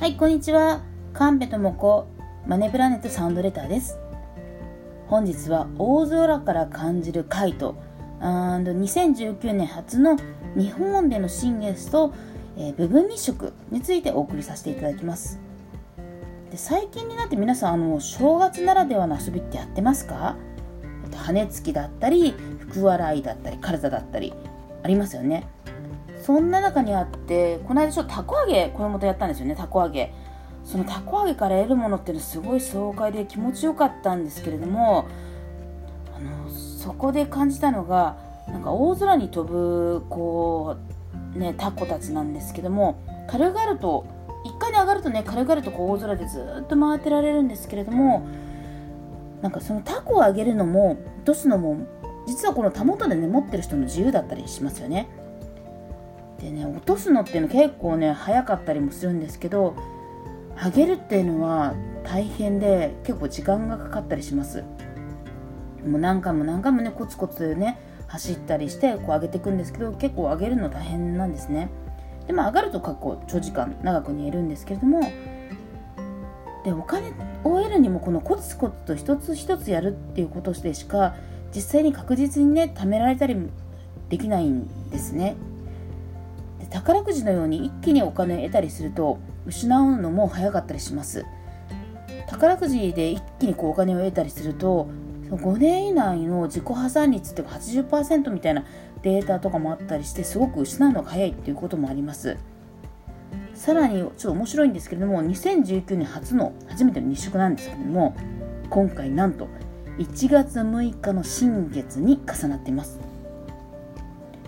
[0.00, 0.80] はい、こんにちは。
[1.12, 2.06] カンペともこ、
[2.46, 3.98] マネプラネットサウンドレターです。
[5.08, 7.76] 本日は大空から感じるカイト、
[8.18, 10.16] 2019年初の
[10.56, 12.14] 日本での新月と、
[12.56, 15.38] えー、部分日食についてお送りさせていただきます。
[16.50, 20.34] で最近になって皆さんあの正月ならではの遊びってやってますか？
[21.14, 22.34] 羽根つきだったり
[22.70, 24.32] 福笑いだったり体だったり
[24.82, 25.46] ありますよね
[26.22, 30.12] そんな中にあってこの間ちょっとたこ揚げ子供とやったんですよねたこ揚げ
[30.64, 35.08] そのたこ揚げから得るものっていうのはすごい爽快で気持ちよかったんですけれども
[36.14, 38.16] あのそこで感じたのが
[38.48, 40.76] なんか大空に飛ぶこ
[41.34, 44.06] うねタコたちなんですけども軽々と
[44.44, 48.26] 1回に上がるとね軽々とこう大空でずっと回ってられるんですけれども
[49.42, 51.86] なんかそのタコを上げるのも落とすのも
[52.26, 55.08] 実はこのたもとでね持ってる人の自由だったりしますよね。
[56.40, 59.76] でね落とすのっていうの結構ね早かったりもするんですけど
[60.62, 61.74] 上げるっていうのは
[62.04, 64.64] 大変で結構時間がかかったりします。
[65.86, 71.70] もう何回も何回もねコツコツね走ったりしてこう上げていくんですけど結構上げるの大変なんですね。
[72.26, 75.00] でも上がると結構長時間長く煮えるんですけれども
[76.64, 77.08] でお金
[77.44, 81.14] を得るにもこのコツコツと一つ一つやるっていうことでしか
[81.54, 83.36] 実際に確実にね貯められたり
[84.08, 85.36] できないんですね。
[86.68, 91.24] 宝くじのように一気にお金を得たりすると失うのも早かったりします。
[92.26, 94.88] 宝くじで一気にこうお金を得たりすると
[95.30, 98.64] 5年以内の自己破産率って80%みたいな
[99.02, 102.36] データとかもあったりしてすごく失うのが早いっていうこともあります。
[103.54, 108.16] さらにちょっと面白いんですけれども2019年初の初めての日食なんですけれども
[108.70, 109.48] 今回なんと
[109.98, 112.98] 1月6日の新月に重なっています。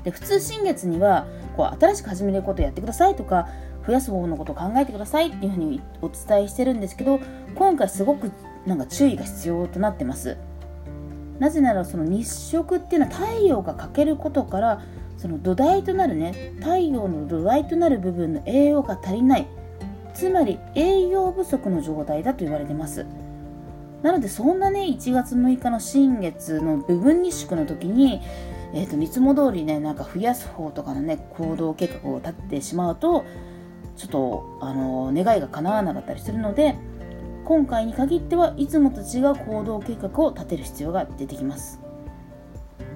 [0.02, 3.48] で普通新月にはこう新しく始めることやってくださいとか
[3.86, 7.20] 増やす方法のことを考えてくださいっていうふうにお伝えしてるんですけど
[7.54, 8.30] 今回すごく
[8.66, 10.36] なんか注意が必要となってます。
[11.38, 14.82] なぜならその日食っていうのは太陽が欠けることから
[15.16, 19.46] その土台となるね太陽の土台となる部分の栄養が足りない。
[20.14, 23.06] つまり栄養不足の状態だと言われてます。
[24.02, 28.20] なのでそんなね1月6日の新月の部分日食の時に
[28.74, 33.24] えーと、いつも通りねなんか増やす方とかのね行動計画を立ってしまうと
[33.96, 36.76] ちょっとあの願いが叶わなかったりするので
[37.44, 41.80] 今回に限ってはいつもと違う行動計画を立てる必要が出てきます。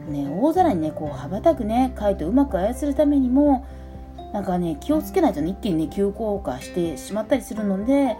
[0.08, 3.66] ね、大空にねこう羽ばたくね貝とうまく操るためにも
[4.32, 8.16] なんかね気をつけないと、ね、一気にね急降下してしまったりするので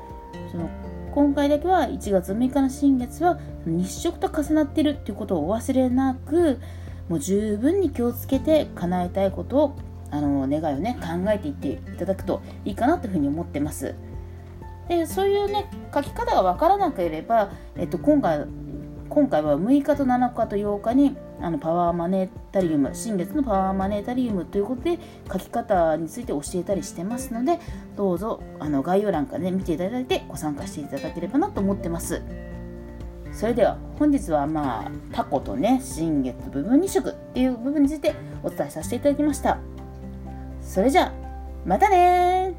[0.51, 0.69] その
[1.15, 6.59] 今回だけは1月6日の新月は日食と重なってるっていうことをお忘れなく
[7.09, 9.77] もう十分に気をつけて叶えたいことを
[10.11, 13.95] あの願いをね考えていっていただくといいかなというふうに思ってます。
[14.89, 18.47] でそういうね書き方が分からなければ、えっと、今回
[19.09, 24.99] 今回は6日と7日と8日にあのパワーマネータリウム新月のパワーマネータリウムということで
[25.31, 27.59] 書き方について教えたりしてますので
[27.97, 32.23] どうぞあの概要欄からね見ていただいてご参加していただければなと思ってます。
[33.37, 39.59] それでは本日はまあタコとね新月部分2色っていう部分についてお伝えさせていただきました。
[40.63, 41.13] それじゃあ
[41.67, 42.55] またね